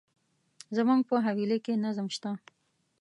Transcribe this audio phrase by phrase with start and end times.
[0.75, 2.31] زموږ په حویلی کي نظم شته.